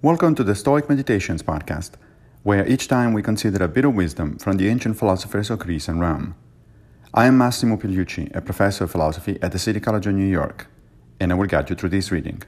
Welcome 0.00 0.36
to 0.36 0.44
the 0.44 0.54
Stoic 0.54 0.88
Meditations 0.88 1.42
podcast, 1.42 1.94
where 2.44 2.64
each 2.68 2.86
time 2.86 3.12
we 3.12 3.20
consider 3.20 3.64
a 3.64 3.66
bit 3.66 3.84
of 3.84 3.96
wisdom 3.96 4.38
from 4.38 4.56
the 4.56 4.68
ancient 4.68 4.96
philosophers 4.96 5.50
of 5.50 5.58
Greece 5.58 5.88
and 5.88 6.00
Rome. 6.00 6.36
I 7.12 7.26
am 7.26 7.36
Massimo 7.36 7.76
Pigliucci, 7.76 8.32
a 8.32 8.40
professor 8.40 8.84
of 8.84 8.92
philosophy 8.92 9.40
at 9.42 9.50
the 9.50 9.58
City 9.58 9.80
College 9.80 10.06
of 10.06 10.14
New 10.14 10.28
York, 10.28 10.68
and 11.18 11.32
I 11.32 11.34
will 11.34 11.48
guide 11.48 11.68
you 11.68 11.74
through 11.74 11.88
this 11.88 12.12
reading. 12.12 12.44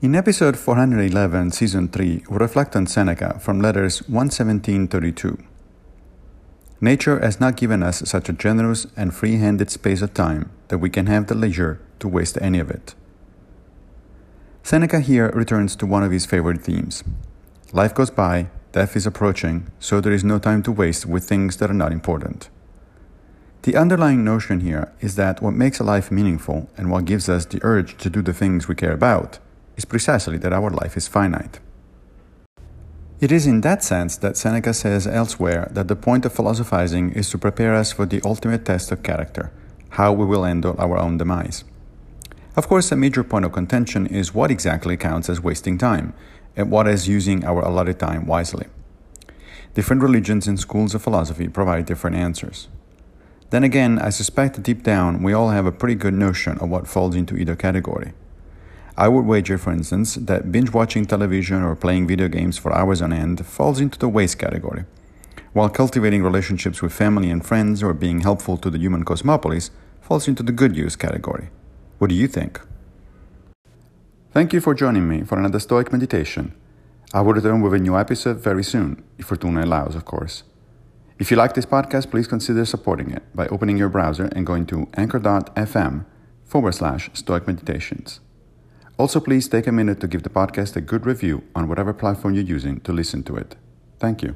In 0.00 0.14
episode 0.14 0.56
411, 0.56 1.50
season 1.50 1.88
3, 1.88 2.24
we 2.30 2.36
reflect 2.38 2.74
on 2.74 2.86
Seneca 2.86 3.38
from 3.38 3.60
letters 3.60 4.00
11732. 4.08 5.36
Nature 6.80 7.20
has 7.20 7.38
not 7.38 7.58
given 7.58 7.82
us 7.82 7.98
such 8.08 8.30
a 8.30 8.32
generous 8.32 8.86
and 8.96 9.14
free 9.14 9.36
handed 9.36 9.70
space 9.70 10.00
of 10.00 10.14
time 10.14 10.50
that 10.68 10.78
we 10.78 10.88
can 10.88 11.04
have 11.04 11.26
the 11.26 11.34
leisure 11.34 11.82
to 11.98 12.08
waste 12.08 12.38
any 12.40 12.60
of 12.60 12.70
it. 12.70 12.94
Seneca 14.62 15.00
here 15.00 15.28
returns 15.30 15.74
to 15.76 15.86
one 15.86 16.02
of 16.02 16.12
his 16.12 16.24
favorite 16.24 16.62
themes. 16.62 17.02
Life 17.72 17.94
goes 17.94 18.10
by, 18.10 18.48
death 18.70 18.96
is 18.96 19.06
approaching, 19.06 19.70
so 19.80 20.00
there 20.00 20.12
is 20.12 20.22
no 20.22 20.38
time 20.38 20.62
to 20.62 20.72
waste 20.72 21.04
with 21.04 21.28
things 21.28 21.56
that 21.56 21.70
are 21.70 21.74
not 21.74 21.92
important. 21.92 22.48
The 23.62 23.76
underlying 23.76 24.24
notion 24.24 24.60
here 24.60 24.92
is 25.00 25.16
that 25.16 25.42
what 25.42 25.54
makes 25.54 25.78
a 25.78 25.84
life 25.84 26.10
meaningful 26.10 26.68
and 26.76 26.90
what 26.90 27.04
gives 27.04 27.28
us 27.28 27.44
the 27.44 27.60
urge 27.62 27.96
to 27.98 28.10
do 28.10 28.22
the 28.22 28.32
things 28.32 28.66
we 28.66 28.74
care 28.74 28.92
about 28.92 29.38
is 29.76 29.84
precisely 29.84 30.38
that 30.38 30.52
our 30.52 30.70
life 30.70 30.96
is 30.96 31.08
finite. 31.08 31.58
It 33.20 33.30
is 33.30 33.46
in 33.46 33.60
that 33.60 33.84
sense 33.84 34.16
that 34.16 34.36
Seneca 34.36 34.74
says 34.74 35.06
elsewhere 35.06 35.68
that 35.72 35.86
the 35.86 35.94
point 35.94 36.24
of 36.24 36.32
philosophizing 36.32 37.12
is 37.12 37.30
to 37.30 37.38
prepare 37.38 37.74
us 37.74 37.92
for 37.92 38.06
the 38.06 38.20
ultimate 38.24 38.64
test 38.64 38.90
of 38.90 39.02
character, 39.02 39.52
how 39.90 40.12
we 40.12 40.24
will 40.24 40.44
handle 40.44 40.74
our 40.78 40.98
own 40.98 41.18
demise. 41.18 41.62
Of 42.54 42.68
course, 42.68 42.92
a 42.92 42.96
major 42.96 43.24
point 43.24 43.46
of 43.46 43.52
contention 43.52 44.06
is 44.06 44.34
what 44.34 44.50
exactly 44.50 44.98
counts 44.98 45.30
as 45.30 45.40
wasting 45.40 45.78
time, 45.78 46.12
and 46.54 46.70
what 46.70 46.86
is 46.86 47.08
using 47.08 47.46
our 47.46 47.62
allotted 47.62 47.98
time 47.98 48.26
wisely. 48.26 48.66
Different 49.72 50.02
religions 50.02 50.46
and 50.46 50.60
schools 50.60 50.94
of 50.94 51.00
philosophy 51.00 51.48
provide 51.48 51.86
different 51.86 52.16
answers. 52.16 52.68
Then 53.48 53.64
again, 53.64 53.98
I 53.98 54.10
suspect 54.10 54.56
that 54.56 54.64
deep 54.64 54.82
down 54.82 55.22
we 55.22 55.32
all 55.32 55.48
have 55.48 55.64
a 55.64 55.72
pretty 55.72 55.94
good 55.94 56.12
notion 56.12 56.58
of 56.58 56.68
what 56.68 56.86
falls 56.86 57.16
into 57.16 57.36
either 57.36 57.56
category. 57.56 58.12
I 58.98 59.08
would 59.08 59.24
wager, 59.24 59.56
for 59.56 59.72
instance, 59.72 60.16
that 60.16 60.52
binge 60.52 60.74
watching 60.74 61.06
television 61.06 61.62
or 61.62 61.74
playing 61.74 62.06
video 62.06 62.28
games 62.28 62.58
for 62.58 62.74
hours 62.74 63.00
on 63.00 63.14
end 63.14 63.46
falls 63.46 63.80
into 63.80 63.98
the 63.98 64.10
waste 64.10 64.38
category, 64.38 64.84
while 65.54 65.70
cultivating 65.70 66.22
relationships 66.22 66.82
with 66.82 66.92
family 66.92 67.30
and 67.30 67.46
friends 67.46 67.82
or 67.82 67.94
being 67.94 68.20
helpful 68.20 68.58
to 68.58 68.68
the 68.68 68.78
human 68.78 69.04
cosmopolis 69.04 69.70
falls 70.02 70.28
into 70.28 70.42
the 70.42 70.52
good 70.52 70.76
use 70.76 70.96
category. 70.96 71.48
What 72.02 72.08
do 72.08 72.16
you 72.16 72.26
think? 72.26 72.60
Thank 74.32 74.52
you 74.52 74.60
for 74.60 74.74
joining 74.74 75.08
me 75.08 75.22
for 75.22 75.38
another 75.38 75.60
Stoic 75.60 75.92
meditation. 75.92 76.52
I 77.14 77.20
will 77.20 77.32
return 77.32 77.62
with 77.62 77.74
a 77.74 77.78
new 77.78 77.96
episode 77.96 78.38
very 78.38 78.64
soon, 78.64 79.04
if 79.18 79.26
Fortuna 79.26 79.62
allows, 79.62 79.94
of 79.94 80.04
course. 80.04 80.42
If 81.20 81.30
you 81.30 81.36
like 81.36 81.54
this 81.54 81.64
podcast, 81.64 82.10
please 82.10 82.26
consider 82.26 82.64
supporting 82.64 83.12
it 83.12 83.22
by 83.36 83.46
opening 83.46 83.76
your 83.76 83.88
browser 83.88 84.24
and 84.34 84.44
going 84.44 84.66
to 84.66 84.88
anchor.fm 84.94 86.04
forward 86.44 86.74
slash 86.74 87.08
Stoic 87.12 87.46
Meditations. 87.46 88.18
Also, 88.98 89.20
please 89.20 89.46
take 89.46 89.68
a 89.68 89.78
minute 89.80 90.00
to 90.00 90.08
give 90.08 90.24
the 90.24 90.28
podcast 90.28 90.74
a 90.74 90.80
good 90.80 91.06
review 91.06 91.44
on 91.54 91.68
whatever 91.68 91.92
platform 91.92 92.34
you're 92.34 92.42
using 92.42 92.80
to 92.80 92.92
listen 92.92 93.22
to 93.22 93.36
it. 93.36 93.54
Thank 94.00 94.24
you. 94.24 94.34